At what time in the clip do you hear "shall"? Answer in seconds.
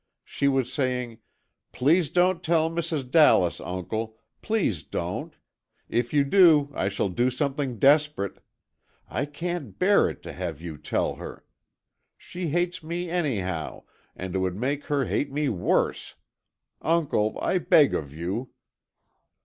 6.89-7.07